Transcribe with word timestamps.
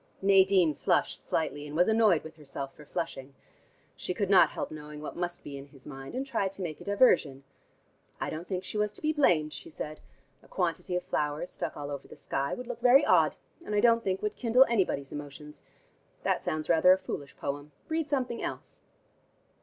Nadine 0.19 0.73
flushed 0.73 1.29
slightly, 1.29 1.67
and 1.67 1.75
was 1.77 1.87
annoyed 1.87 2.23
with 2.23 2.35
herself 2.37 2.73
for 2.75 2.85
flushing. 2.85 3.35
She 3.95 4.15
could 4.15 4.31
not 4.31 4.49
help 4.49 4.71
knowing 4.71 4.99
what 4.99 5.15
must 5.15 5.43
be 5.43 5.59
in 5.59 5.67
his 5.67 5.85
mind, 5.85 6.15
and 6.15 6.25
tried 6.25 6.53
to 6.53 6.63
make 6.63 6.81
a 6.81 6.83
diversion. 6.83 7.43
"I 8.19 8.31
don't 8.31 8.47
think 8.47 8.63
she 8.63 8.79
was 8.79 8.93
to 8.93 9.01
be 9.03 9.13
blamed," 9.13 9.53
she 9.53 9.69
said. 9.69 9.99
"A 10.41 10.47
quantity 10.47 10.95
of 10.95 11.03
flowers 11.03 11.51
stuck 11.51 11.77
all 11.77 11.91
over 11.91 12.07
the 12.07 12.15
sky 12.15 12.55
would 12.55 12.65
look 12.65 12.81
very 12.81 13.05
odd, 13.05 13.35
and 13.63 13.75
I 13.75 13.79
don't 13.79 14.03
think 14.03 14.23
would 14.23 14.35
kindle 14.37 14.65
anybody's 14.67 15.11
emotions. 15.11 15.61
That 16.23 16.43
sounds 16.43 16.67
rather 16.67 16.93
a 16.93 16.97
foolish 16.97 17.37
poem. 17.37 17.71
Read 17.87 18.09
something 18.09 18.41
else." 18.41 18.81